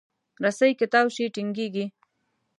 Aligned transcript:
رسۍ 0.43 0.71
که 0.79 0.85
تاو 0.93 1.07
شي، 1.15 1.25
ټینګېږي. 1.35 1.85